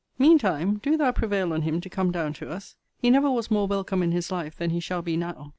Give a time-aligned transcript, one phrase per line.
[0.17, 3.51] Mean time, do thou prevail on him to come down to us: he never was
[3.51, 5.49] more welcome in his life than he shall be now.